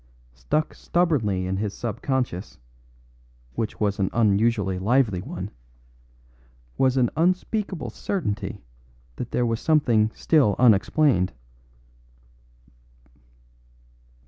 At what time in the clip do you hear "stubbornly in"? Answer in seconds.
0.73-1.57